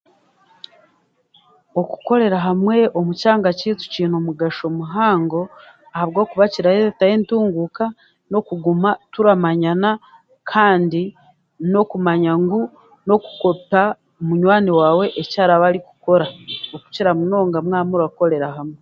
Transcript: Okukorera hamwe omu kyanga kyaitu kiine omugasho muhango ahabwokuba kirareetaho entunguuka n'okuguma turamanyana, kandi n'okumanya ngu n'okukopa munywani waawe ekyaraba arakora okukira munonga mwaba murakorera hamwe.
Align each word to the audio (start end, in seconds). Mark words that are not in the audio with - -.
Okukorera 1.81 2.37
hamwe 2.47 2.75
omu 2.97 3.11
kyanga 3.19 3.49
kyaitu 3.59 3.85
kiine 3.91 4.15
omugasho 4.21 4.65
muhango 4.79 5.41
ahabwokuba 5.95 6.51
kirareetaho 6.53 7.11
entunguuka 7.17 7.85
n'okuguma 8.29 8.89
turamanyana, 9.13 9.89
kandi 10.51 11.01
n'okumanya 11.69 12.31
ngu 12.43 12.59
n'okukopa 13.05 13.81
munywani 14.27 14.71
waawe 14.79 15.05
ekyaraba 15.21 15.65
arakora 15.69 16.25
okukira 16.75 17.11
munonga 17.19 17.57
mwaba 17.65 17.89
murakorera 17.89 18.47
hamwe. 18.57 18.77